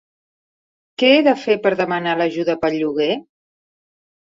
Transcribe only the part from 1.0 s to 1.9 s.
Que he de fer per